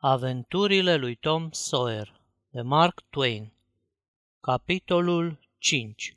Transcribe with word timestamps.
Aventurile 0.00 0.96
lui 0.96 1.14
Tom 1.14 1.50
Sawyer 1.50 2.20
de 2.50 2.60
Mark 2.60 3.02
Twain 3.10 3.52
Capitolul 4.40 5.38
5 5.58 6.12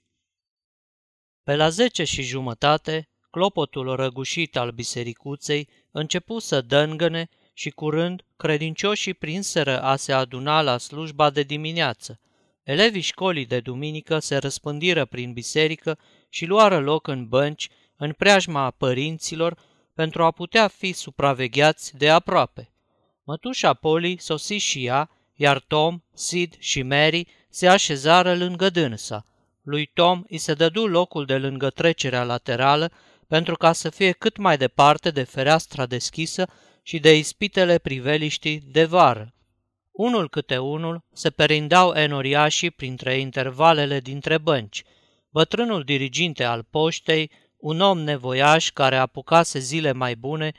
Pe 1.44 1.56
la 1.56 1.70
zece 1.70 2.04
și 2.04 2.22
jumătate, 2.22 3.10
clopotul 3.32 3.96
răgușit 3.96 4.58
al 4.58 4.72
bisericuței 4.72 5.68
începu 5.92 6.40
să 6.40 6.62
dângăne 6.62 7.30
și 7.54 7.70
curând 7.70 8.26
credincioșii 8.38 9.14
prinseră 9.14 9.82
a 9.82 9.96
se 9.96 10.14
aduna 10.14 10.62
la 10.62 10.78
slujba 10.78 11.30
de 11.30 11.44
dimineață. 11.44 12.20
Elevii 12.64 13.02
școlii 13.02 13.46
de 13.46 13.60
duminică 13.60 14.20
se 14.20 14.38
răspândiră 14.38 15.06
prin 15.06 15.34
biserică 15.34 16.00
și 16.30 16.46
luară 16.46 16.80
loc 16.80 17.08
în 17.08 17.28
bănci, 17.28 17.70
în 17.98 18.14
preajma 18.14 18.72
părinților, 18.72 19.60
pentru 19.94 20.24
a 20.24 20.32
putea 20.32 20.68
fi 20.68 20.92
supravegheați 20.92 21.98
de 21.98 22.10
aproape. 22.10 22.71
Mătușa 23.24 23.74
Polly 23.74 24.18
sosi 24.20 24.54
și 24.54 24.86
ea, 24.86 25.10
iar 25.34 25.60
Tom, 25.60 26.00
Sid 26.14 26.56
și 26.60 26.82
Mary 26.82 27.28
se 27.50 27.68
așezară 27.68 28.36
lângă 28.36 28.70
dânsa. 28.70 29.26
Lui 29.62 29.86
Tom 29.86 30.24
îi 30.30 30.38
se 30.38 30.54
dădu 30.54 30.88
locul 30.88 31.26
de 31.26 31.38
lângă 31.38 31.70
trecerea 31.70 32.24
laterală 32.24 32.92
pentru 33.28 33.56
ca 33.56 33.74
să 33.74 33.90
fie 33.90 34.12
cât 34.12 34.38
mai 34.38 34.58
departe 34.58 35.12
de 35.12 35.24
fereastra 35.24 35.86
deschisă 35.86 36.48
și 36.84 37.00
de 37.00 37.18
ispitele 37.18 37.78
priveliștii 37.78 38.62
de 38.72 38.86
vară. 38.86 39.34
Unul 39.92 40.30
câte 40.30 40.58
unul 40.58 41.04
se 41.14 41.30
perindau 41.30 41.94
enoriașii 41.94 42.72
printre 42.72 43.18
intervalele 43.20 44.00
dintre 44.00 44.38
bănci. 44.38 44.84
Bătrânul 45.30 45.84
diriginte 45.84 46.44
al 46.44 46.64
poștei, 46.70 47.32
un 47.58 47.80
om 47.80 48.00
nevoiaș 48.00 48.70
care 48.70 48.98
apucase 48.98 49.60
zile 49.60 49.92
mai 49.92 50.16
bune, 50.16 50.52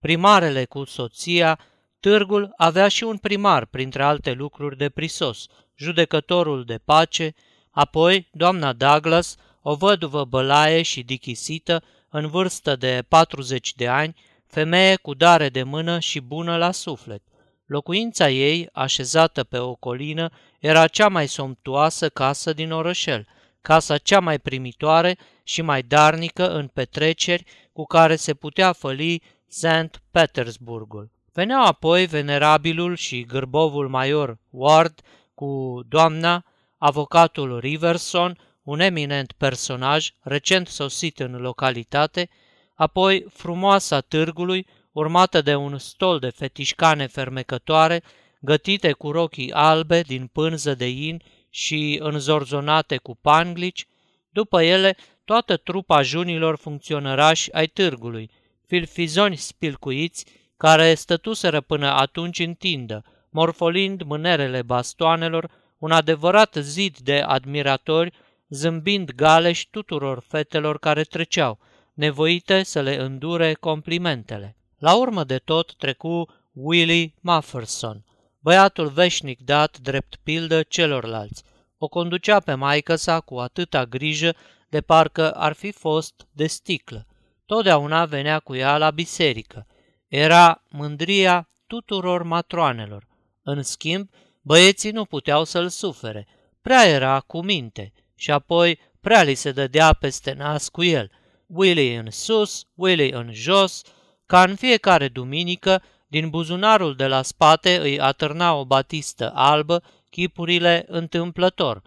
primarele 0.00 0.64
cu 0.64 0.84
soția, 0.84 1.58
Târgul 2.00 2.52
avea 2.56 2.88
și 2.88 3.04
un 3.04 3.16
primar, 3.16 3.64
printre 3.64 4.02
alte 4.02 4.32
lucruri 4.32 4.76
de 4.76 4.88
prisos, 4.88 5.46
judecătorul 5.76 6.64
de 6.64 6.78
pace, 6.84 7.34
apoi 7.70 8.28
doamna 8.32 8.72
Douglas, 8.72 9.36
o 9.62 9.74
văduvă 9.74 10.24
bălaie 10.24 10.82
și 10.82 11.02
dichisită, 11.02 11.82
în 12.08 12.26
vârstă 12.26 12.76
de 12.76 13.04
40 13.08 13.74
de 13.74 13.88
ani, 13.88 14.14
femeie 14.46 14.96
cu 14.96 15.14
dare 15.14 15.48
de 15.48 15.62
mână 15.62 15.98
și 15.98 16.20
bună 16.20 16.56
la 16.56 16.70
suflet. 16.70 17.22
Locuința 17.66 18.30
ei, 18.30 18.68
așezată 18.72 19.44
pe 19.44 19.58
o 19.58 19.74
colină, 19.74 20.30
era 20.58 20.86
cea 20.86 21.08
mai 21.08 21.26
somptuoasă 21.26 22.08
casă 22.08 22.52
din 22.52 22.72
orășel, 22.72 23.26
casa 23.60 23.98
cea 23.98 24.20
mai 24.20 24.38
primitoare 24.38 25.18
și 25.42 25.62
mai 25.62 25.82
darnică 25.82 26.50
în 26.50 26.66
petreceri 26.66 27.44
cu 27.72 27.84
care 27.84 28.16
se 28.16 28.34
putea 28.34 28.72
făli 28.72 29.22
St. 29.46 30.02
Petersburgul. 30.10 31.10
Veneau 31.32 31.64
apoi 31.64 32.06
venerabilul 32.06 32.94
și 32.94 33.22
gârbovul 33.22 33.88
major 33.88 34.38
Ward 34.50 35.00
cu 35.34 35.80
doamna, 35.88 36.44
avocatul 36.78 37.58
Riverson, 37.58 38.38
un 38.62 38.80
eminent 38.80 39.32
personaj 39.32 40.10
recent 40.20 40.66
sosit 40.66 41.18
în 41.18 41.36
localitate, 41.36 42.28
apoi 42.74 43.26
frumoasa 43.28 44.00
târgului, 44.00 44.66
urmată 44.92 45.42
de 45.42 45.54
un 45.54 45.78
stol 45.78 46.18
de 46.18 46.30
fetișcane 46.30 47.06
fermecătoare, 47.06 48.02
gătite 48.40 48.92
cu 48.92 49.10
rochii 49.10 49.52
albe 49.52 50.00
din 50.00 50.26
pânză 50.26 50.74
de 50.74 50.88
in 50.88 51.22
și 51.50 51.98
înzorzonate 52.02 52.96
cu 52.96 53.16
panglici, 53.16 53.86
după 54.30 54.62
ele 54.62 54.96
toată 55.24 55.56
trupa 55.56 56.02
junilor 56.02 56.56
funcționărași 56.56 57.52
ai 57.52 57.66
târgului, 57.66 58.30
filfizoni 58.66 59.36
spilcuiți, 59.36 60.26
care 60.60 60.94
stătuseră 60.94 61.60
până 61.60 61.86
atunci 61.86 62.38
în 62.38 62.54
tindă, 62.54 63.04
morfolind 63.30 64.02
mânerele 64.02 64.62
bastoanelor, 64.62 65.50
un 65.78 65.90
adevărat 65.90 66.56
zid 66.60 66.98
de 66.98 67.20
admiratori, 67.20 68.12
zâmbind 68.48 69.10
galeși 69.10 69.68
tuturor 69.70 70.24
fetelor 70.28 70.78
care 70.78 71.02
treceau, 71.02 71.58
nevoite 71.94 72.62
să 72.62 72.80
le 72.80 72.94
îndure 72.94 73.54
complimentele. 73.54 74.56
La 74.78 74.94
urmă 74.94 75.24
de 75.24 75.36
tot 75.38 75.74
trecu 75.74 76.28
Willie 76.52 77.14
Mufferson, 77.20 78.04
băiatul 78.40 78.88
veșnic 78.88 79.40
dat 79.44 79.78
drept 79.78 80.16
pildă 80.22 80.62
celorlalți. 80.62 81.42
O 81.78 81.88
conducea 81.88 82.40
pe 82.40 82.54
maică 82.54 82.96
sa 82.96 83.20
cu 83.20 83.36
atâta 83.36 83.84
grijă 83.84 84.34
de 84.68 84.80
parcă 84.80 85.30
ar 85.30 85.52
fi 85.52 85.72
fost 85.72 86.26
de 86.32 86.46
sticlă. 86.46 87.06
Totdeauna 87.46 88.04
venea 88.04 88.38
cu 88.38 88.54
ea 88.54 88.78
la 88.78 88.90
biserică– 88.90 89.66
era 90.10 90.62
mândria 90.68 91.48
tuturor 91.66 92.22
matroanelor. 92.22 93.06
În 93.42 93.62
schimb, 93.62 94.08
băieții 94.40 94.90
nu 94.90 95.04
puteau 95.04 95.44
să-l 95.44 95.68
sufere. 95.68 96.26
Prea 96.62 96.88
era 96.88 97.20
cu 97.20 97.42
minte 97.42 97.92
și 98.14 98.30
apoi 98.30 98.78
prea 99.00 99.22
li 99.22 99.34
se 99.34 99.52
dădea 99.52 99.92
peste 99.92 100.32
nas 100.32 100.68
cu 100.68 100.82
el. 100.82 101.10
Willy 101.46 101.94
în 101.94 102.10
sus, 102.10 102.64
Willy 102.74 103.10
în 103.10 103.32
jos, 103.32 103.82
ca 104.26 104.42
în 104.42 104.54
fiecare 104.54 105.08
duminică, 105.08 105.82
din 106.06 106.28
buzunarul 106.28 106.96
de 106.96 107.06
la 107.06 107.22
spate 107.22 107.78
îi 107.80 108.00
atârna 108.00 108.54
o 108.54 108.64
batistă 108.64 109.32
albă, 109.34 109.82
chipurile 110.10 110.84
întâmplător. 110.88 111.82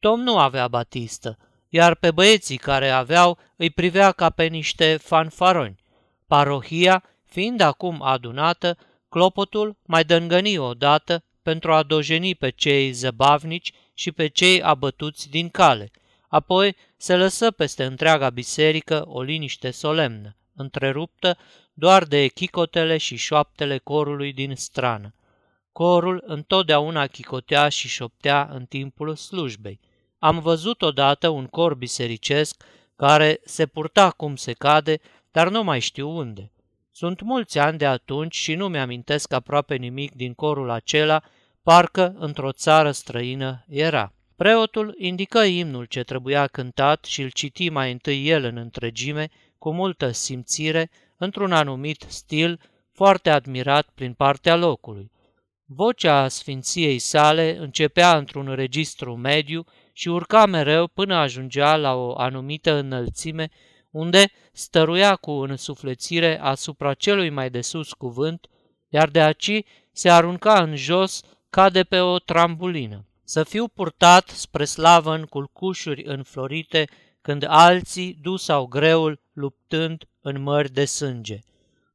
Tom 0.00 0.20
nu 0.20 0.38
avea 0.38 0.68
batistă, 0.68 1.38
iar 1.68 1.94
pe 1.94 2.10
băieții 2.10 2.56
care 2.56 2.88
aveau 2.90 3.38
îi 3.56 3.70
privea 3.70 4.12
ca 4.12 4.30
pe 4.30 4.44
niște 4.44 4.96
fanfaroni. 4.96 5.80
Parohia 6.26 7.04
Fiind 7.32 7.60
acum 7.60 8.02
adunată, 8.02 8.76
clopotul 9.08 9.76
mai 9.86 10.04
dângăni 10.04 10.58
odată 10.58 11.24
pentru 11.42 11.72
a 11.72 11.82
dojeni 11.82 12.34
pe 12.34 12.50
cei 12.50 12.92
zăbavnici 12.92 13.72
și 13.94 14.12
pe 14.12 14.26
cei 14.26 14.62
abătuți 14.62 15.30
din 15.30 15.48
cale. 15.48 15.90
Apoi 16.28 16.76
se 16.96 17.16
lăsă 17.16 17.50
peste 17.50 17.84
întreaga 17.84 18.30
biserică 18.30 19.04
o 19.06 19.22
liniște 19.22 19.70
solemnă, 19.70 20.36
întreruptă 20.54 21.38
doar 21.72 22.04
de 22.04 22.26
chicotele 22.26 22.96
și 22.96 23.16
șoaptele 23.16 23.78
corului 23.78 24.32
din 24.32 24.54
strană. 24.56 25.14
Corul 25.72 26.22
întotdeauna 26.26 27.06
chicotea 27.06 27.68
și 27.68 27.88
șoptea 27.88 28.48
în 28.52 28.64
timpul 28.64 29.16
slujbei. 29.16 29.80
Am 30.18 30.38
văzut 30.38 30.82
odată 30.82 31.28
un 31.28 31.46
cor 31.46 31.74
bisericesc 31.74 32.64
care 32.96 33.40
se 33.44 33.66
purta 33.66 34.10
cum 34.10 34.36
se 34.36 34.52
cade, 34.52 35.00
dar 35.30 35.48
nu 35.48 35.62
mai 35.62 35.80
știu 35.80 36.16
unde. 36.16 36.52
Sunt 36.94 37.20
mulți 37.20 37.58
ani 37.58 37.78
de 37.78 37.86
atunci 37.86 38.34
și 38.34 38.54
nu 38.54 38.68
mi-amintesc 38.68 39.32
aproape 39.32 39.74
nimic 39.74 40.14
din 40.14 40.34
corul 40.34 40.70
acela, 40.70 41.22
parcă 41.62 42.14
într-o 42.18 42.52
țară 42.52 42.90
străină 42.90 43.64
era. 43.68 44.12
Preotul 44.36 44.94
indică 44.98 45.38
imnul 45.38 45.84
ce 45.84 46.02
trebuia 46.02 46.46
cântat 46.46 47.04
și 47.04 47.22
îl 47.22 47.30
citi 47.30 47.68
mai 47.68 47.92
întâi 47.92 48.28
el 48.28 48.44
în 48.44 48.56
întregime, 48.56 49.28
cu 49.58 49.72
multă 49.72 50.10
simțire, 50.10 50.90
într-un 51.16 51.52
anumit 51.52 52.04
stil, 52.08 52.60
foarte 52.92 53.30
admirat 53.30 53.88
prin 53.94 54.12
partea 54.12 54.56
locului. 54.56 55.10
Vocea 55.64 56.28
sfinției 56.28 56.98
sale 56.98 57.56
începea 57.58 58.16
într-un 58.16 58.54
registru 58.54 59.16
mediu 59.16 59.64
și 59.92 60.08
urca 60.08 60.46
mereu 60.46 60.86
până 60.86 61.14
ajungea 61.14 61.76
la 61.76 61.94
o 61.94 62.18
anumită 62.18 62.74
înălțime 62.74 63.50
unde 63.92 64.30
stăruia 64.52 65.16
cu 65.16 65.30
însuflețire 65.30 66.40
asupra 66.40 66.94
celui 66.94 67.30
mai 67.30 67.50
de 67.50 67.60
sus 67.60 67.92
cuvânt, 67.92 68.46
iar 68.88 69.08
de 69.08 69.22
aici 69.22 69.64
se 69.92 70.10
arunca 70.10 70.62
în 70.62 70.76
jos 70.76 71.20
ca 71.50 71.70
de 71.70 71.84
pe 71.84 72.00
o 72.00 72.18
trambulină. 72.18 73.06
Să 73.24 73.44
fiu 73.44 73.68
purtat 73.68 74.28
spre 74.28 74.64
slavă 74.64 75.14
în 75.14 75.24
culcușuri 75.24 76.04
înflorite, 76.04 76.88
când 77.22 77.44
alții 77.48 78.18
dusau 78.20 78.66
greul 78.66 79.20
luptând 79.32 80.04
în 80.20 80.42
mări 80.42 80.72
de 80.72 80.84
sânge. 80.84 81.38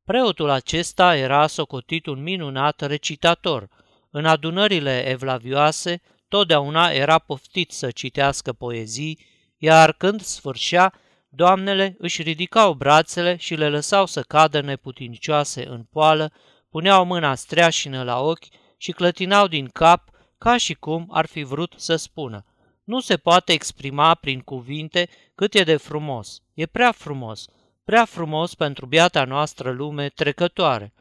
Preotul 0.04 0.50
acesta 0.50 1.16
era 1.16 1.48
socotit 1.48 2.06
un 2.06 2.24
minunat 2.24 2.82
recitator. 2.82 3.68
În 4.10 4.26
adunările 4.26 5.10
evlavioase, 5.10 6.02
totdeauna 6.28 6.90
era 6.90 7.20
poftit 7.20 7.72
să 7.72 7.92
citească 7.92 8.54
poezii, 8.54 9.20
iar 9.58 9.94
când 9.94 10.22
sfârșea, 10.22 10.94
Doamnele 11.30 11.96
își 11.98 12.22
ridicau 12.22 12.74
brațele 12.74 13.36
și 13.36 13.56
le 13.56 13.70
lăsau 13.70 14.06
să 14.06 14.22
cadă 14.22 14.62
neputincioase 14.62 15.68
în 15.68 15.84
poală, 15.84 16.32
puneau 16.70 17.06
mâna 17.06 17.36
streașină 17.36 18.04
la 18.04 18.20
ochi 18.20 18.46
și 18.78 18.92
clătinau 18.92 19.48
din 19.48 19.68
cap 19.68 20.10
ca 20.38 20.58
și 20.58 20.74
cum 20.74 21.08
ar 21.12 21.26
fi 21.26 21.44
vrut 21.44 21.74
să 21.78 21.96
spună. 21.96 22.46
Nu 22.84 23.00
se 23.00 23.18
poate 23.18 23.54
exprima 23.54 24.16
prin 24.16 24.40
cuvinte 24.40 25.10
cât 25.36 25.54
e 25.54 25.64
de 25.64 25.76
frumos. 25.76 26.42
E 26.54 26.66
prea 26.66 26.92
frumos, 26.92 27.46
prea 27.84 28.06
frumos 28.06 28.56
pentru 28.56 28.86
biata 28.86 29.24
noastră 29.24 29.72
lume 29.72 30.10
trecătoare. 30.10 30.94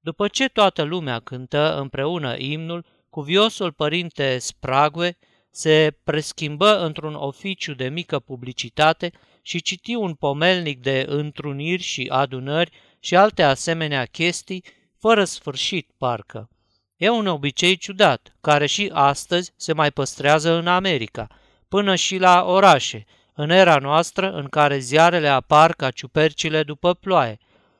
După 0.00 0.28
ce 0.28 0.48
toată 0.48 0.82
lumea 0.82 1.20
cântă 1.20 1.78
împreună 1.78 2.36
imnul, 2.38 2.84
cuviosul 3.10 3.72
părinte 3.72 4.38
Sprague 4.38 5.18
se 5.50 5.96
preschimbă 6.04 6.78
într-un 6.84 7.14
oficiu 7.14 7.74
de 7.74 7.88
mică 7.88 8.18
publicitate 8.18 9.12
și 9.46 9.62
citi 9.62 9.94
un 9.94 10.14
pomelnic 10.14 10.80
de 10.80 11.04
întruniri 11.08 11.82
și 11.82 12.08
adunări 12.12 12.70
și 13.00 13.16
alte 13.16 13.42
asemenea 13.42 14.04
chestii, 14.04 14.64
fără 14.98 15.24
sfârșit 15.24 15.90
parcă. 15.98 16.48
E 16.96 17.08
un 17.08 17.26
obicei 17.26 17.76
ciudat, 17.76 18.36
care 18.40 18.66
și 18.66 18.90
astăzi 18.92 19.52
se 19.56 19.72
mai 19.72 19.90
păstrează 19.90 20.52
în 20.52 20.66
America, 20.66 21.26
până 21.68 21.94
și 21.94 22.16
la 22.18 22.44
orașe, 22.44 23.04
în 23.34 23.50
era 23.50 23.76
noastră 23.76 24.32
în 24.32 24.48
care 24.48 24.78
ziarele 24.78 25.28
apar 25.28 25.72
ca 25.72 25.90
ciupercile 25.90 26.62
după 26.62 26.94
ploaie. 26.94 27.38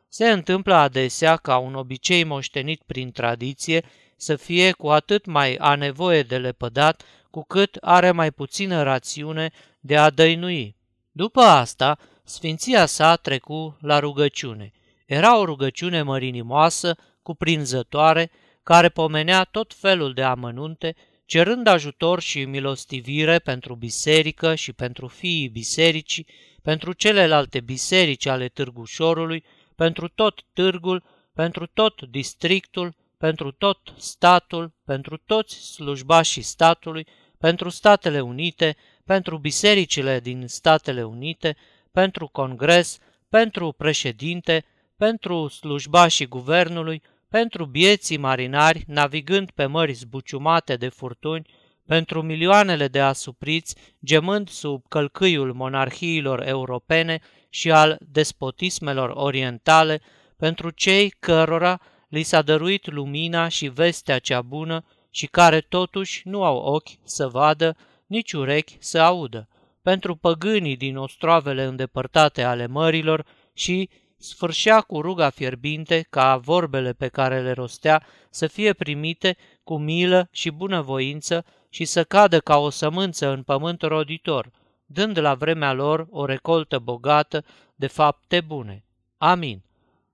Se 0.09 0.31
întâmplă 0.31 0.75
adesea 0.75 1.37
ca 1.37 1.57
un 1.57 1.75
obicei 1.75 2.25
moștenit 2.25 2.83
prin 2.87 3.13
tradiție 3.13 3.85
să 4.17 4.37
fie 4.37 4.73
cu 4.73 4.89
atât 4.89 5.27
mai 5.27 5.55
a 5.55 5.75
nevoie 5.75 6.23
de 6.23 6.39
lepădat, 6.39 7.03
cu 7.31 7.45
cât 7.45 7.77
are 7.81 8.11
mai 8.11 8.31
puțină 8.31 8.83
rațiune 8.83 9.51
de 9.81 9.97
a 9.97 10.11
dăinui. 10.11 10.77
După 11.17 11.41
asta, 11.41 11.99
sfinția 12.25 12.87
sa 12.87 13.17
trecu 13.17 13.77
la 13.81 13.99
rugăciune. 13.99 14.73
Era 15.07 15.39
o 15.39 15.45
rugăciune 15.45 16.03
mărinimoasă, 16.03 16.97
cuprinzătoare, 17.23 18.31
care 18.63 18.89
pomenea 18.89 19.45
tot 19.45 19.75
felul 19.75 20.13
de 20.13 20.23
amănunte, 20.23 20.95
cerând 21.25 21.67
ajutor 21.67 22.21
și 22.21 22.45
milostivire 22.45 23.39
pentru 23.39 23.75
biserică 23.75 24.55
și 24.55 24.73
pentru 24.73 25.07
fiii 25.07 25.49
bisericii, 25.49 26.27
pentru 26.63 26.93
celelalte 26.93 27.61
biserici 27.61 28.27
ale 28.27 28.49
Târgușorului, 28.49 29.45
pentru 29.77 30.09
tot 30.09 30.41
târgul, 30.53 31.03
pentru 31.35 31.67
tot 31.67 32.03
districtul, 32.03 32.95
pentru 33.19 33.51
tot 33.51 33.79
statul, 33.97 34.73
pentru 34.85 35.17
toți 35.17 35.55
slujbașii 35.55 36.43
statului, 36.43 37.07
pentru 37.39 37.69
Statele 37.69 38.21
Unite, 38.21 38.77
pentru 39.05 39.39
bisericile 39.39 40.21
din 40.21 40.45
Statele 40.47 41.03
Unite, 41.03 41.57
pentru 41.93 42.29
Congres, 42.29 42.99
pentru 43.29 43.73
președinte, 43.73 44.65
pentru 44.97 45.49
slujbașii 45.49 46.27
guvernului, 46.27 47.03
pentru 47.29 47.65
bieții 47.65 48.17
marinari 48.17 48.85
navigând 48.87 49.51
pe 49.51 49.67
mări 49.67 49.93
zbuciumate 49.93 50.77
de 50.77 50.89
furtuni, 50.89 51.47
pentru 51.87 52.23
milioanele 52.23 52.89
de 52.89 53.01
asupriți 53.01 53.77
gemând 54.05 54.49
sub 54.49 54.83
călcâiul 54.89 55.53
monarhiilor 55.53 56.47
europene 56.47 57.21
și 57.49 57.71
al 57.71 57.99
despotismelor 58.11 59.11
orientale, 59.15 60.01
pentru 60.37 60.71
cei 60.71 61.09
cărora 61.19 61.81
li 62.09 62.23
s-a 62.23 62.43
dăruit 62.43 62.91
lumina 62.91 63.49
și 63.49 63.69
vestea 63.69 64.19
cea 64.19 64.43
bună 64.43 64.85
și 65.11 65.27
care 65.27 65.61
totuși 65.61 66.29
nu 66.29 66.45
au 66.45 66.57
ochi 66.57 66.91
să 67.05 67.29
vadă, 67.29 67.77
nici 68.07 68.33
urechi 68.33 68.77
să 68.79 68.99
audă, 68.99 69.49
pentru 69.83 70.17
păgânii 70.17 70.77
din 70.77 70.97
ostroavele 70.97 71.65
îndepărtate 71.65 72.43
ale 72.43 72.67
mărilor 72.67 73.27
și 73.53 73.89
sfârșea 74.17 74.81
cu 74.81 75.01
ruga 75.01 75.31
fierbinte 75.31 76.07
ca 76.11 76.37
vorbele 76.37 76.93
pe 76.93 77.09
care 77.09 77.43
le 77.43 77.53
rostea 77.53 78.07
să 78.31 78.47
fie 78.47 78.73
primite 78.73 79.37
cu 79.65 79.79
milă 79.79 80.29
și 80.33 80.51
bunăvoință 80.51 81.45
și 81.69 81.85
să 81.85 82.05
cadă 82.05 82.41
ca 82.41 82.59
o 82.59 82.71
sămânță 82.71 83.29
în 83.29 83.43
pământ 83.43 83.83
roditor, 83.83 84.51
dând 84.87 85.19
la 85.19 85.35
vremea 85.35 85.73
lor 85.73 86.07
o 86.11 86.25
recoltă 86.25 86.79
bogată 86.79 87.45
de 87.75 87.87
fapte 87.87 88.41
bune. 88.41 88.85
Amin. 89.17 89.63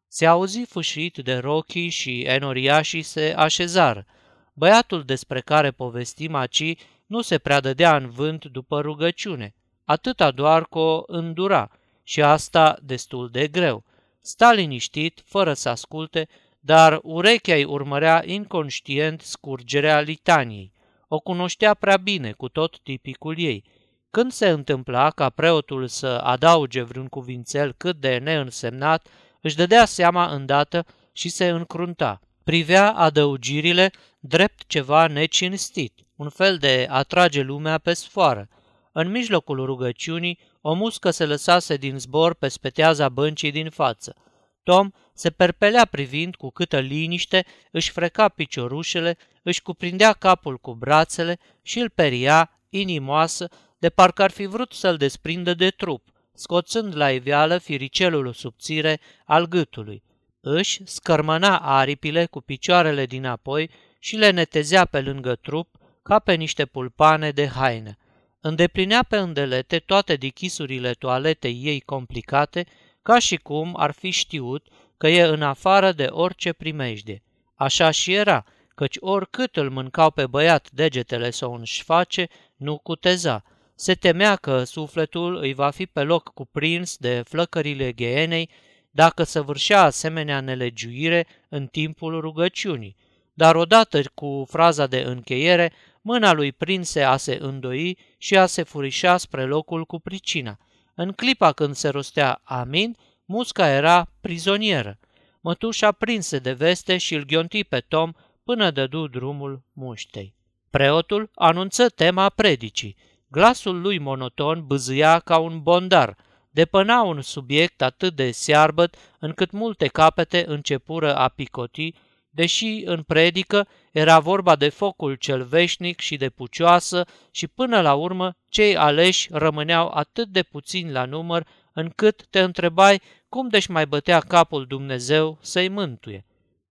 Se 0.08 0.26
auzi 0.26 0.64
fâșit 0.64 1.16
de 1.16 1.37
rochii 1.37 1.88
și 1.88 2.20
enoriașii 2.20 3.02
se 3.02 3.34
așezară. 3.37 4.06
Băiatul 4.52 5.02
despre 5.02 5.40
care 5.40 5.70
povestim 5.70 6.34
aci 6.34 6.75
nu 7.11 7.21
se 7.21 7.39
prea 7.39 7.61
dădea 7.61 7.97
în 7.97 8.11
vânt 8.11 8.45
după 8.45 8.81
rugăciune, 8.81 9.55
atâta 9.85 10.31
doar 10.31 10.65
că 10.65 10.79
o 10.79 11.03
îndura 11.07 11.71
și 12.03 12.23
asta 12.23 12.79
destul 12.83 13.29
de 13.29 13.49
greu. 13.49 13.85
Sta 14.21 14.53
liniștit, 14.53 15.23
fără 15.25 15.53
să 15.53 15.69
asculte, 15.69 16.29
dar 16.61 17.01
urechea 17.03 17.55
îi 17.55 17.65
urmărea 17.65 18.23
inconștient 18.27 19.21
scurgerea 19.21 20.01
litaniei. 20.01 20.73
O 21.09 21.19
cunoștea 21.19 21.75
prea 21.75 21.97
bine 21.97 22.33
cu 22.33 22.49
tot 22.49 22.79
tipicul 22.79 23.39
ei. 23.39 23.65
Când 24.11 24.33
se 24.33 24.49
întâmpla 24.49 25.11
ca 25.11 25.31
preotul 25.31 25.87
să 25.87 26.07
adauge 26.07 26.83
vreun 26.83 27.07
cuvințel 27.07 27.73
cât 27.77 27.97
de 27.97 28.19
neînsemnat, 28.19 29.07
își 29.41 29.57
dădea 29.57 29.85
seama 29.85 30.35
îndată 30.35 30.87
și 31.12 31.29
se 31.29 31.49
încrunta. 31.49 32.21
Privea 32.45 32.93
adăugirile 32.93 33.91
drept 34.21 34.67
ceva 34.67 35.07
necinstit, 35.07 35.93
un 36.20 36.28
fel 36.28 36.56
de 36.56 36.87
atrage 36.90 37.43
lumea 37.43 37.78
pe 37.78 37.93
sfoară. 37.93 38.49
În 38.93 39.11
mijlocul 39.11 39.64
rugăciunii, 39.64 40.38
o 40.61 40.75
muscă 40.75 41.11
se 41.11 41.26
lăsase 41.26 41.76
din 41.76 41.99
zbor 41.99 42.34
pe 42.34 42.49
speteaza 42.49 43.08
băncii 43.08 43.50
din 43.50 43.70
față. 43.70 44.14
Tom 44.62 44.90
se 45.14 45.31
perpelea 45.31 45.84
privind 45.84 46.34
cu 46.34 46.50
câtă 46.50 46.78
liniște, 46.78 47.46
își 47.70 47.90
freca 47.90 48.28
piciorușele, 48.28 49.17
își 49.43 49.62
cuprindea 49.62 50.12
capul 50.12 50.58
cu 50.58 50.75
brațele 50.75 51.38
și 51.62 51.78
îl 51.78 51.88
peria, 51.88 52.50
inimoasă, 52.69 53.49
de 53.78 53.88
parcă 53.88 54.23
ar 54.23 54.31
fi 54.31 54.46
vrut 54.46 54.73
să-l 54.73 54.96
desprindă 54.96 55.55
de 55.55 55.69
trup, 55.70 56.08
scoțând 56.34 56.96
la 56.96 57.11
iveală 57.11 57.58
firicelul 57.58 58.32
subțire 58.32 59.00
al 59.25 59.46
gâtului. 59.46 60.02
Își 60.40 60.81
scărmăna 60.84 61.58
aripile 61.58 62.26
cu 62.26 62.40
picioarele 62.40 63.06
dinapoi 63.06 63.70
și 63.99 64.16
le 64.16 64.31
netezea 64.31 64.84
pe 64.84 65.00
lângă 65.00 65.34
trup 65.34 65.78
ca 66.02 66.19
pe 66.19 66.35
niște 66.35 66.67
pulpane 66.67 67.31
de 67.31 67.47
haină. 67.47 67.97
Îndeplinea 68.41 69.02
pe 69.08 69.17
îndelete 69.17 69.79
toate 69.79 70.17
dichisurile 70.17 70.93
toaletei 70.93 71.61
ei 71.62 71.81
complicate, 71.81 72.67
ca 73.02 73.19
și 73.19 73.37
cum 73.37 73.75
ar 73.79 73.91
fi 73.91 74.11
știut 74.11 74.67
că 74.97 75.08
e 75.08 75.23
în 75.23 75.43
afară 75.43 75.93
de 75.93 76.06
orice 76.11 76.52
primejde. 76.52 77.23
Așa 77.55 77.91
și 77.91 78.12
era, 78.12 78.44
căci 78.75 78.97
oricât 79.00 79.56
îl 79.56 79.70
mâncau 79.70 80.11
pe 80.11 80.26
băiat 80.26 80.70
degetele 80.70 81.31
să 81.31 81.47
o 81.47 81.52
înșface, 81.52 82.29
nu 82.56 82.79
cuteza. 82.79 83.44
Se 83.75 83.94
temea 83.94 84.37
că 84.37 84.64
sufletul 84.64 85.37
îi 85.37 85.55
va 85.55 85.70
fi 85.70 85.87
pe 85.87 86.02
loc 86.02 86.29
cuprins 86.35 86.97
de 86.97 87.23
flăcările 87.29 87.93
ghenei 87.93 88.50
dacă 88.91 89.23
săvârșea 89.23 89.82
asemenea 89.82 90.41
nelegiuire 90.41 91.26
în 91.49 91.67
timpul 91.67 92.20
rugăciunii. 92.20 92.97
Dar 93.35 93.56
odată 93.56 94.00
cu 94.14 94.47
fraza 94.49 94.87
de 94.87 95.00
încheiere, 95.00 95.73
mâna 96.11 96.33
lui 96.33 96.53
prinse 96.53 97.03
a 97.03 97.17
se 97.17 97.39
îndoi 97.41 97.99
și 98.19 98.37
a 98.37 98.47
se 98.47 98.62
furișa 98.62 99.17
spre 99.17 99.45
locul 99.45 99.85
cu 99.85 99.99
pricina. 99.99 100.59
În 100.95 101.12
clipa 101.12 101.53
când 101.53 101.75
se 101.75 101.89
rostea 101.89 102.41
amin, 102.45 102.97
musca 103.25 103.69
era 103.69 104.12
prizonieră. 104.21 104.99
Mătușa 105.41 105.93
prinse 105.93 106.39
de 106.39 106.53
veste 106.53 106.99
și 106.99 107.15
îl 107.15 107.25
ghionti 107.25 107.65
pe 107.65 107.81
Tom 107.81 108.12
până 108.45 108.71
dădu 108.71 109.07
drumul 109.07 109.62
muștei. 109.73 110.35
Preotul 110.71 111.31
anunță 111.35 111.88
tema 111.88 112.29
predicii. 112.29 112.97
Glasul 113.29 113.81
lui 113.81 113.99
monoton 113.99 114.67
bâzâia 114.67 115.19
ca 115.19 115.38
un 115.38 115.62
bondar, 115.62 116.17
depăna 116.50 117.02
un 117.02 117.21
subiect 117.21 117.83
atât 117.83 118.14
de 118.14 118.31
searbăt 118.31 118.97
încât 119.19 119.50
multe 119.50 119.87
capete 119.87 120.45
începură 120.47 121.17
a 121.17 121.29
picoti 121.29 121.93
deși 122.30 122.82
în 122.84 123.02
predică 123.02 123.68
era 123.92 124.18
vorba 124.18 124.56
de 124.56 124.68
focul 124.68 125.14
cel 125.14 125.42
veșnic 125.42 126.00
și 126.00 126.16
de 126.16 126.28
pucioasă 126.28 127.06
și 127.30 127.46
până 127.46 127.80
la 127.80 127.94
urmă 127.94 128.37
cei 128.49 128.76
aleși 128.76 129.28
rămâneau 129.32 129.90
atât 129.94 130.28
de 130.28 130.42
puțini 130.42 130.90
la 130.90 131.04
număr 131.04 131.46
încât 131.72 132.26
te 132.30 132.40
întrebai 132.40 133.00
cum 133.28 133.49
de-și 133.49 133.70
mai 133.70 133.87
bătea 133.87 134.20
capul 134.20 134.66
Dumnezeu 134.66 135.38
să-i 135.40 135.68
mântuie. 135.68 136.25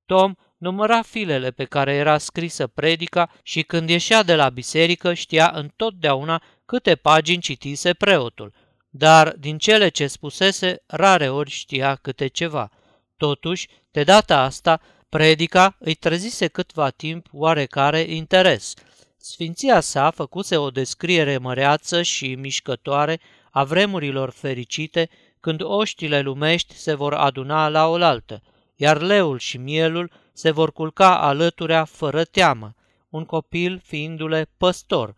Tom 0.05 0.33
număra 0.57 1.01
filele 1.01 1.51
pe 1.51 1.65
care 1.65 1.93
era 1.93 2.17
scrisă 2.17 2.67
predica 2.67 3.31
și 3.43 3.61
când 3.61 3.89
ieșea 3.89 4.23
de 4.23 4.35
la 4.35 4.49
biserică 4.49 5.13
știa 5.13 5.51
întotdeauna 5.55 6.43
câte 6.65 6.95
pagini 6.95 7.41
citise 7.41 7.93
preotul, 7.93 8.53
dar 8.89 9.35
din 9.39 9.57
cele 9.57 9.89
ce 9.89 10.07
spusese 10.07 10.83
rare 10.87 11.29
ori 11.29 11.49
știa 11.49 11.95
câte 11.95 12.27
ceva. 12.27 12.69
Totuși, 13.17 13.67
de 13.91 14.03
data 14.03 14.41
asta, 14.41 14.81
Predica 15.09 15.75
îi 15.79 15.93
trezise 15.93 16.47
câtva 16.47 16.89
timp 16.89 17.27
oarecare 17.31 17.99
interes. 17.99 18.73
Sfinția 19.17 19.79
sa 19.79 20.11
făcuse 20.11 20.57
o 20.57 20.69
descriere 20.69 21.37
măreață 21.37 22.01
și 22.01 22.35
mișcătoare 22.35 23.19
a 23.51 23.63
vremurilor 23.63 24.29
fericite 24.29 25.09
când 25.39 25.61
oștile 25.63 26.21
lumești 26.21 26.75
se 26.75 26.93
vor 26.93 27.13
aduna 27.13 27.67
la 27.67 27.87
oaltă, 27.87 28.41
iar 28.75 29.01
leul 29.01 29.37
și 29.37 29.57
mielul 29.57 30.11
se 30.33 30.51
vor 30.51 30.71
culca 30.71 31.19
alăturea 31.19 31.83
fără 31.83 32.23
teamă, 32.23 32.75
un 33.09 33.25
copil 33.25 33.81
fiindu-le 33.83 34.49
păstor. 34.57 35.15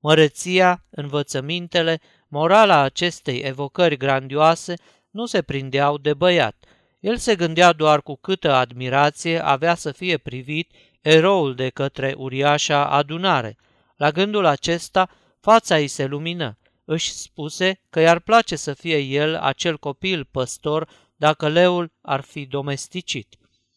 Măreția, 0.00 0.84
învățămintele, 0.90 2.00
morala 2.28 2.80
acestei 2.80 3.38
evocări 3.38 3.96
grandioase 3.96 4.74
nu 5.10 5.26
se 5.26 5.42
prindeau 5.42 5.98
de 5.98 6.14
băiat– 6.14 6.56
el 7.04 7.16
se 7.16 7.34
gândea 7.34 7.72
doar 7.72 8.02
cu 8.02 8.16
câtă 8.16 8.52
admirație 8.52 9.44
avea 9.44 9.74
să 9.74 9.92
fie 9.92 10.18
privit 10.18 10.72
eroul 11.00 11.54
de 11.54 11.68
către 11.68 12.14
uriașa 12.16 12.86
adunare. 12.86 13.56
La 13.96 14.10
gândul 14.10 14.44
acesta, 14.44 15.10
fața 15.40 15.76
îi 15.76 15.86
se 15.86 16.04
lumină. 16.04 16.58
Își 16.84 17.12
spuse 17.12 17.80
că 17.90 18.00
i-ar 18.00 18.18
place 18.18 18.56
să 18.56 18.74
fie 18.74 18.98
el 18.98 19.36
acel 19.36 19.78
copil 19.78 20.24
păstor 20.30 20.88
dacă 21.16 21.48
leul 21.48 21.92
ar 22.02 22.20
fi 22.20 22.46
domesticit. 22.46 23.34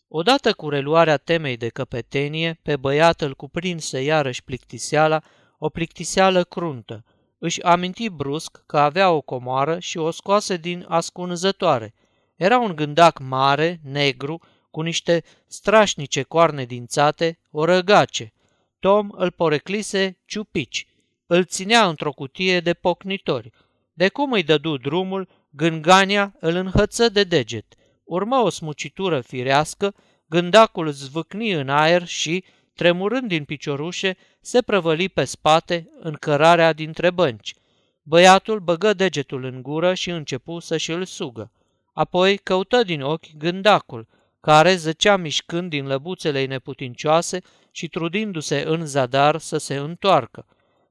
Odată 0.07 0.53
cu 0.53 0.69
reluarea 0.69 1.17
temei 1.17 1.57
de 1.57 1.67
căpetenie, 1.67 2.59
pe 2.63 2.75
băiat 2.75 3.21
îl 3.21 3.35
cuprinse 3.35 4.01
iarăși 4.01 4.43
plictiseala, 4.43 5.21
o 5.57 5.69
plictiseală 5.69 6.43
cruntă. 6.43 7.03
Își 7.37 7.63
aminti 7.63 8.09
brusc 8.09 8.63
că 8.65 8.77
avea 8.79 9.11
o 9.11 9.21
comoară 9.21 9.79
și 9.79 9.97
o 9.97 10.11
scoase 10.11 10.57
din 10.57 10.85
ascunzătoare. 10.87 11.93
Era 12.37 12.57
un 12.57 12.75
gândac 12.75 13.19
mare, 13.19 13.79
negru, 13.83 14.41
cu 14.71 14.81
niște 14.81 15.23
strașnice 15.47 16.23
coarne 16.23 16.65
dințate, 16.65 17.39
o 17.51 17.65
răgace. 17.65 18.33
Tom 18.79 19.09
îl 19.11 19.31
poreclise 19.31 20.17
ciupici. 20.25 20.87
Îl 21.25 21.43
ținea 21.43 21.87
într-o 21.87 22.11
cutie 22.11 22.59
de 22.59 22.73
pocnitori. 22.73 23.51
De 23.93 24.09
cum 24.09 24.31
îi 24.31 24.43
dădu 24.43 24.77
drumul, 24.77 25.27
gângania 25.49 26.35
îl 26.39 26.55
înhăță 26.55 27.09
de 27.09 27.23
deget. 27.23 27.65
Urmă 28.03 28.35
o 28.35 28.49
smucitură 28.49 29.21
firească, 29.21 29.95
gândacul 30.25 30.91
zvâcni 30.91 31.51
în 31.51 31.69
aer 31.69 32.05
și, 32.05 32.43
tremurând 32.75 33.27
din 33.27 33.43
piciorușe, 33.43 34.17
se 34.41 34.61
prăvăli 34.61 35.09
pe 35.09 35.23
spate 35.23 35.89
în 35.99 36.13
cărarea 36.13 36.73
dintre 36.73 37.09
bănci. 37.09 37.55
Băiatul 38.01 38.59
băgă 38.59 38.93
degetul 38.93 39.43
în 39.43 39.61
gură 39.61 39.93
și 39.93 40.09
începu 40.09 40.59
să-și 40.59 40.91
îl 40.91 41.05
sugă. 41.05 41.51
Apoi 41.97 42.37
căută 42.37 42.83
din 42.83 43.01
ochi 43.01 43.37
gândacul, 43.37 44.07
care 44.41 44.75
zăcea 44.75 45.17
mișcând 45.17 45.69
din 45.69 45.87
lăbuțele 45.87 46.45
neputincioase 46.45 47.41
și 47.71 47.87
trudindu-se 47.87 48.63
în 48.65 48.85
zadar 48.85 49.37
să 49.37 49.57
se 49.57 49.75
întoarcă. 49.75 50.45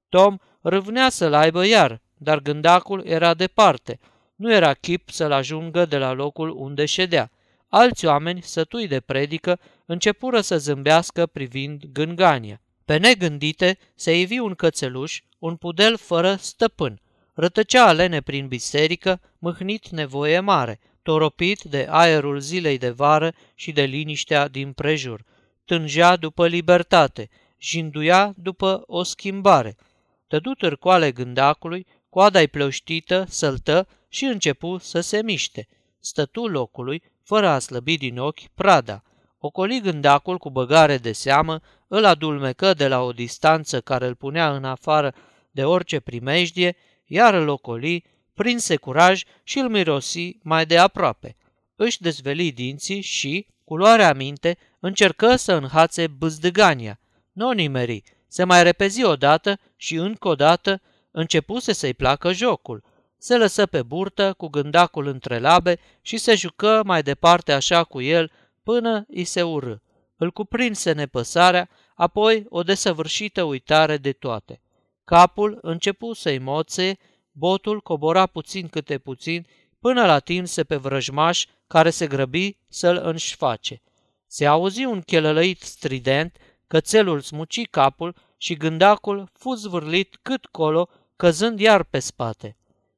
Tom 0.08 0.36
râvnea 0.60 1.08
să-l 1.08 1.34
aibă 1.34 1.66
iar, 1.66 2.00
dar 2.14 2.40
gândacul 2.40 3.02
era 3.04 3.34
departe. 3.34 3.98
Nu 4.36 4.52
era 4.52 4.74
chip 4.74 5.10
să-l 5.10 5.32
ajungă 5.32 5.84
de 5.84 5.98
la 5.98 6.12
locul 6.12 6.50
unde 6.56 6.84
ședea. 6.84 7.30
Alți 7.68 8.06
oameni, 8.06 8.42
sătui 8.42 8.86
de 8.86 9.00
predică, 9.00 9.58
începură 9.84 10.40
să 10.40 10.58
zâmbească 10.58 11.26
privind 11.26 11.84
gângania. 11.92 12.60
Pe 12.84 12.96
negândite 12.96 13.78
se 13.94 14.20
ivi 14.20 14.38
un 14.38 14.54
cățeluș, 14.54 15.22
un 15.38 15.56
pudel 15.56 15.96
fără 15.96 16.34
stăpân. 16.34 17.00
Rătăcea 17.34 17.86
alene 17.86 18.20
prin 18.20 18.48
biserică, 18.48 19.20
mâhnit 19.38 19.88
nevoie 19.88 20.40
mare, 20.40 20.80
toropit 21.06 21.62
de 21.62 21.86
aerul 21.90 22.38
zilei 22.40 22.78
de 22.78 22.90
vară 22.90 23.34
și 23.54 23.72
de 23.72 23.82
liniștea 23.82 24.48
din 24.48 24.72
prejur. 24.72 25.24
Tângea 25.64 26.16
după 26.16 26.46
libertate, 26.46 27.28
jinduia 27.58 28.34
după 28.36 28.82
o 28.86 29.02
schimbare. 29.02 29.76
Tădu 30.26 30.54
târcoale 30.54 31.12
gândacului, 31.12 31.86
coada-i 32.08 32.48
plăuștită, 32.48 33.24
săltă 33.28 33.88
și 34.08 34.24
începu 34.24 34.78
să 34.78 35.00
se 35.00 35.22
miște. 35.22 35.68
Stătu 36.00 36.46
locului, 36.46 37.02
fără 37.22 37.48
a 37.48 37.58
slăbi 37.58 37.96
din 37.96 38.18
ochi 38.18 38.48
prada. 38.54 39.02
Ocoli 39.38 39.80
gândacul 39.80 40.38
cu 40.38 40.50
băgare 40.50 40.98
de 40.98 41.12
seamă, 41.12 41.60
îl 41.88 42.04
adulmecă 42.04 42.74
de 42.74 42.88
la 42.88 43.02
o 43.02 43.12
distanță 43.12 43.80
care 43.80 44.06
îl 44.06 44.14
punea 44.14 44.54
în 44.54 44.64
afară 44.64 45.14
de 45.50 45.64
orice 45.64 46.00
primejdie, 46.00 46.76
iar 47.04 47.34
îl 47.34 47.48
ocoli, 47.48 48.04
prinse 48.36 48.76
curaj 48.76 49.22
și 49.42 49.58
îl 49.58 49.68
mirosi 49.68 50.38
mai 50.42 50.66
de 50.66 50.78
aproape. 50.78 51.36
Își 51.76 52.00
dezveli 52.00 52.52
dinții 52.52 53.00
și, 53.00 53.46
cu 53.64 53.76
luarea 53.76 54.12
minte, 54.12 54.58
încercă 54.80 55.36
să 55.36 55.52
înhațe 55.52 56.06
bâzdăgania. 56.06 57.00
Nu 57.32 57.50
nimeri, 57.50 58.02
se 58.28 58.44
mai 58.44 58.62
repezi 58.62 59.04
odată 59.04 59.58
și 59.76 59.94
încă 59.94 60.28
o 60.28 60.34
dată 60.34 60.80
începuse 61.10 61.72
să-i 61.72 61.94
placă 61.94 62.32
jocul. 62.32 62.82
Se 63.18 63.36
lăsă 63.36 63.66
pe 63.66 63.82
burtă 63.82 64.34
cu 64.36 64.46
gândacul 64.48 65.06
între 65.06 65.38
labe 65.38 65.78
și 66.00 66.16
se 66.16 66.34
jucă 66.34 66.82
mai 66.84 67.02
departe 67.02 67.52
așa 67.52 67.84
cu 67.84 68.00
el 68.00 68.30
până 68.62 69.04
îi 69.08 69.24
se 69.24 69.42
urâ. 69.42 69.74
Îl 70.16 70.30
cuprinse 70.30 70.92
nepăsarea, 70.92 71.68
apoi 71.94 72.46
o 72.48 72.62
desăvârșită 72.62 73.42
uitare 73.42 73.96
de 73.96 74.12
toate. 74.12 74.60
Capul 75.04 75.58
începu 75.62 76.12
să-i 76.12 76.38
moțe, 76.38 76.98
botul 77.38 77.80
cobora 77.80 78.26
puțin 78.26 78.68
câte 78.68 78.98
puțin, 78.98 79.46
până 79.80 80.06
la 80.06 80.18
tinse 80.18 80.64
pe 80.64 80.76
vrăjmaș 80.76 81.44
care 81.66 81.90
se 81.90 82.06
grăbi 82.06 82.56
să-l 82.68 83.00
înșface. 83.02 83.82
Se 84.26 84.46
auzi 84.46 84.84
un 84.84 85.00
chelălăit 85.00 85.60
strident, 85.60 86.36
cățelul 86.66 87.20
smuci 87.20 87.66
capul 87.70 88.14
și 88.36 88.54
gândacul 88.54 89.28
fu 89.32 89.54
zvârlit 89.54 90.18
cât 90.22 90.46
colo, 90.46 90.88
căzând 91.16 91.60
iar 91.60 91.82
pe 91.82 91.98
spate. 91.98 92.56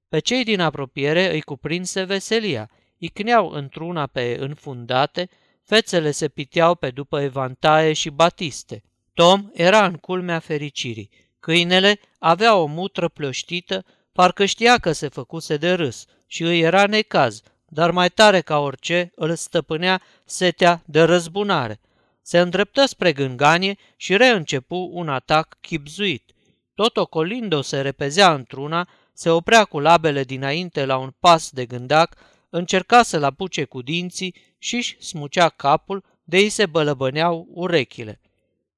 Pe 0.09 0.19
cei 0.19 0.45
din 0.45 0.61
apropiere 0.61 1.33
îi 1.33 1.41
cuprinse 1.41 2.03
veselia, 2.03 2.71
icneau 2.97 3.51
într-una 3.51 4.07
pe 4.07 4.37
înfundate, 4.41 5.29
fețele 5.63 6.11
se 6.11 6.29
piteau 6.29 6.75
pe 6.75 6.91
după 6.91 7.21
evantaie 7.21 7.93
și 7.93 8.11
batiste. 8.11 8.83
Tom 9.15 9.51
era 9.53 9.85
în 9.85 9.95
culmea 9.95 10.39
fericirii. 10.39 11.11
Câinele 11.41 12.01
avea 12.19 12.57
o 12.57 12.67
mutră 12.67 13.09
plăștită, 13.09 13.85
parcă 14.19 14.45
știa 14.45 14.79
că 14.79 14.93
se 14.93 15.09
făcuse 15.09 15.57
de 15.57 15.73
râs 15.73 16.05
și 16.27 16.43
îi 16.43 16.61
era 16.61 16.87
necaz, 16.87 17.43
dar 17.67 17.91
mai 17.91 18.09
tare 18.09 18.41
ca 18.41 18.59
orice 18.59 19.13
îl 19.15 19.35
stăpânea 19.35 20.03
setea 20.25 20.83
de 20.87 21.03
răzbunare. 21.03 21.81
Se 22.23 22.39
îndreptă 22.39 22.87
spre 22.87 23.13
gânganie 23.13 23.77
și 23.97 24.17
reîncepu 24.17 24.91
un 24.93 25.09
atac 25.09 25.57
chipzuit. 25.61 26.33
Tot 26.75 26.97
ocolind-o 26.97 27.61
se 27.61 27.81
repezea 27.81 28.35
într-una, 28.35 28.89
se 29.13 29.31
oprea 29.31 29.65
cu 29.65 29.81
labele 29.81 30.25
dinainte 30.25 30.85
la 30.85 30.97
un 30.97 31.15
pas 31.21 31.51
de 31.51 31.67
gândac, 31.67 32.17
încerca 32.51 33.03
să-l 33.03 33.25
apuce 33.25 33.65
cu 33.65 33.83
dinții 33.83 34.35
și-și 34.59 34.97
smucea 35.01 35.49
capul, 35.49 36.05
de 36.25 36.37
ei 36.37 36.49
se 36.49 36.67
bălăbăneau 36.67 37.49
urechile. 37.51 38.21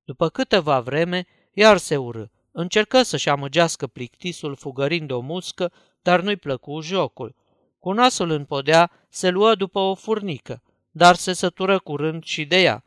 După 0.05 0.29
câteva 0.29 0.81
vreme, 0.81 1.27
iar 1.53 1.77
se 1.77 1.97
urâ. 1.97 2.25
Încercă 2.53 3.03
să-și 3.03 3.29
amăgească 3.29 3.87
plictisul 3.87 4.57
fugărind 4.57 5.11
o 5.11 5.21
muscă, 5.21 5.73
dar 6.03 6.21
nu-i 6.21 6.37
plăcu 6.37 6.81
jocul. 6.81 7.35
Cu 7.79 7.93
nasul 7.93 8.31
în 8.31 8.45
podea, 8.45 8.91
se 9.09 9.29
luă 9.29 9.55
după 9.55 9.79
o 9.79 9.95
furnică, 9.95 10.63
dar 10.91 11.15
se 11.15 11.33
sătură 11.33 11.79
curând 11.79 12.25
și 12.25 12.45
de 12.45 12.61
ea. 12.61 12.83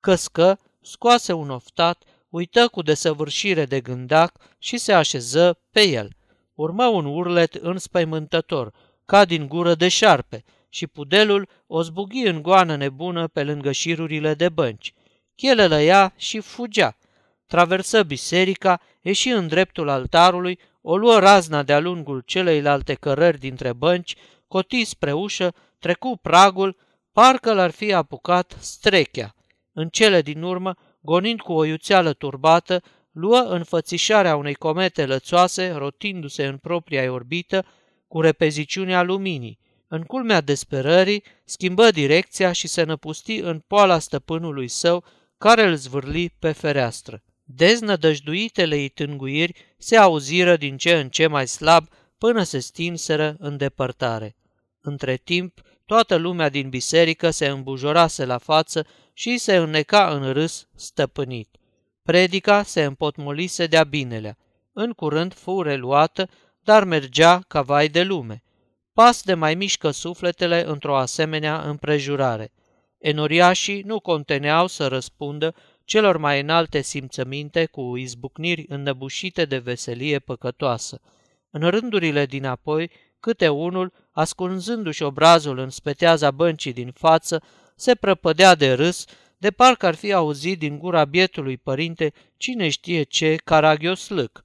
Căscă, 0.00 0.58
scoase 0.80 1.32
un 1.32 1.50
oftat, 1.50 2.02
uită 2.28 2.68
cu 2.68 2.82
desăvârșire 2.82 3.64
de 3.64 3.80
gândac 3.80 4.36
și 4.58 4.76
se 4.76 4.92
așeză 4.92 5.58
pe 5.70 5.88
el. 5.88 6.08
Urmă 6.54 6.86
un 6.86 7.04
urlet 7.04 7.54
înspăimântător, 7.54 8.72
ca 9.04 9.24
din 9.24 9.48
gură 9.48 9.74
de 9.74 9.88
șarpe, 9.88 10.44
și 10.68 10.86
pudelul 10.86 11.48
o 11.66 11.82
zbughi 11.82 12.26
în 12.26 12.42
goană 12.42 12.76
nebună 12.76 13.28
pe 13.28 13.44
lângă 13.44 13.72
șirurile 13.72 14.34
de 14.34 14.48
bănci. 14.48 14.94
Chelă 15.34 15.80
ea 15.80 16.12
și 16.16 16.40
fugea. 16.40 16.96
Traversă 17.46 18.02
biserica, 18.02 18.80
ieși 19.00 19.28
în 19.28 19.46
dreptul 19.46 19.88
altarului, 19.88 20.58
o 20.80 20.96
luă 20.96 21.18
razna 21.18 21.62
de-a 21.62 21.80
lungul 21.80 22.22
celeilalte 22.26 22.94
cărări 22.94 23.38
dintre 23.38 23.72
bănci, 23.72 24.14
coti 24.48 24.84
spre 24.84 25.12
ușă, 25.12 25.54
trecu 25.78 26.18
pragul, 26.22 26.76
parcă 27.12 27.52
l-ar 27.52 27.70
fi 27.70 27.92
apucat 27.92 28.56
strechea. 28.60 29.34
În 29.72 29.88
cele 29.88 30.22
din 30.22 30.42
urmă, 30.42 30.74
gonind 31.00 31.40
cu 31.40 31.52
o 31.52 31.64
iuțeală 31.64 32.12
turbată, 32.12 32.82
luă 33.12 33.38
înfățișarea 33.38 34.36
unei 34.36 34.54
comete 34.54 35.06
lățoase, 35.06 35.70
rotindu-se 35.70 36.46
în 36.46 36.56
propria 36.56 37.12
orbită, 37.12 37.64
cu 38.08 38.20
repeziciunea 38.20 39.02
luminii. 39.02 39.58
În 39.88 40.02
culmea 40.02 40.40
desperării, 40.40 41.24
schimbă 41.44 41.90
direcția 41.90 42.52
și 42.52 42.66
se 42.66 42.82
năpusti 42.82 43.38
în 43.38 43.58
poala 43.66 43.98
stăpânului 43.98 44.68
său, 44.68 45.04
care 45.38 45.66
îl 45.66 45.74
zvârli 45.74 46.34
pe 46.38 46.52
fereastră. 46.52 47.22
Deznădăjduitele 47.44 48.76
ei 48.76 48.88
tânguiri 48.88 49.74
se 49.78 49.96
auziră 49.96 50.56
din 50.56 50.76
ce 50.76 50.98
în 50.98 51.08
ce 51.08 51.26
mai 51.26 51.46
slab 51.46 51.88
până 52.18 52.42
se 52.42 52.58
stinseră 52.58 53.36
în 53.38 53.56
depărtare. 53.56 54.36
Între 54.80 55.16
timp, 55.16 55.60
toată 55.86 56.16
lumea 56.16 56.48
din 56.48 56.68
biserică 56.68 57.30
se 57.30 57.46
îmbujorase 57.46 58.24
la 58.24 58.38
față 58.38 58.86
și 59.12 59.38
se 59.38 59.56
înneca 59.56 60.14
în 60.14 60.32
râs 60.32 60.68
stăpânit. 60.74 61.56
Predica 62.02 62.62
se 62.62 62.84
împotmolise 62.84 63.66
de-a 63.66 63.84
binelea. 63.84 64.36
În 64.72 64.92
curând 64.92 65.34
fu 65.34 65.62
reluată, 65.62 66.28
dar 66.60 66.84
mergea 66.84 67.40
ca 67.48 67.62
vai 67.62 67.88
de 67.88 68.02
lume. 68.02 68.42
Pas 68.92 69.22
de 69.22 69.34
mai 69.34 69.54
mișcă 69.54 69.90
sufletele 69.90 70.64
într-o 70.66 70.96
asemenea 70.96 71.60
împrejurare. 71.60 72.52
Enoriașii 72.98 73.82
nu 73.82 74.00
conteneau 74.00 74.66
să 74.66 74.86
răspundă 74.86 75.54
celor 75.84 76.16
mai 76.16 76.40
înalte 76.40 76.80
simțăminte 76.80 77.66
cu 77.66 77.96
izbucniri 77.96 78.64
înnăbușite 78.68 79.44
de 79.44 79.58
veselie 79.58 80.18
păcătoasă. 80.18 81.00
În 81.50 81.70
rândurile 81.70 82.26
dinapoi, 82.26 82.90
câte 83.20 83.48
unul, 83.48 83.92
ascunzându-și 84.10 85.02
obrazul 85.02 85.58
în 85.58 85.70
speteaza 85.70 86.30
băncii 86.30 86.72
din 86.72 86.90
față, 86.90 87.42
se 87.76 87.94
prăpădea 87.94 88.54
de 88.54 88.72
râs, 88.72 89.04
de 89.38 89.50
parcă 89.50 89.86
ar 89.86 89.94
fi 89.94 90.12
auzit 90.12 90.58
din 90.58 90.78
gura 90.78 91.04
bietului 91.04 91.56
părinte 91.56 92.12
cine 92.36 92.68
știe 92.68 93.02
ce 93.02 93.36
caragioslâc. 93.44 94.44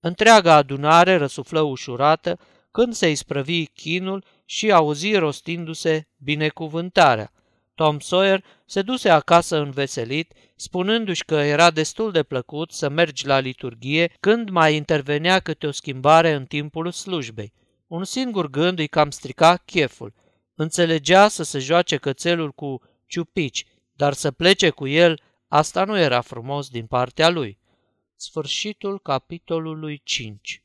Întreaga 0.00 0.54
adunare 0.54 1.16
răsuflă 1.16 1.60
ușurată 1.60 2.38
când 2.70 2.94
se 2.94 3.10
isprăvi 3.10 3.66
chinul 3.66 4.24
și 4.44 4.72
auzi 4.72 5.14
rostindu-se 5.14 6.08
binecuvântarea. 6.16 7.32
Tom 7.76 8.00
Sawyer 8.00 8.44
se 8.64 8.82
duse 8.82 9.08
acasă 9.08 9.56
înveselit, 9.56 10.32
spunându-și 10.54 11.24
că 11.24 11.34
era 11.34 11.70
destul 11.70 12.12
de 12.12 12.22
plăcut 12.22 12.72
să 12.72 12.88
mergi 12.88 13.26
la 13.26 13.38
liturghie 13.38 14.12
când 14.20 14.48
mai 14.48 14.74
intervenea 14.74 15.40
câte 15.40 15.66
o 15.66 15.70
schimbare 15.70 16.32
în 16.32 16.46
timpul 16.46 16.90
slujbei. 16.90 17.52
Un 17.86 18.04
singur 18.04 18.50
gând 18.50 18.78
îi 18.78 18.86
cam 18.86 19.10
strica 19.10 19.56
cheful. 19.56 20.14
Înțelegea 20.54 21.28
să 21.28 21.42
se 21.42 21.58
joace 21.58 21.96
cățelul 21.96 22.52
cu 22.52 22.82
ciupici, 23.06 23.66
dar 23.92 24.12
să 24.12 24.30
plece 24.30 24.70
cu 24.70 24.86
el, 24.86 25.20
asta 25.48 25.84
nu 25.84 25.98
era 25.98 26.20
frumos 26.20 26.68
din 26.68 26.86
partea 26.86 27.28
lui. 27.28 27.58
Sfârșitul 28.14 29.00
capitolului 29.00 30.00
5 30.04 30.62